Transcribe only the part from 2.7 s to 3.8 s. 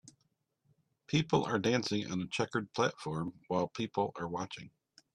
platform while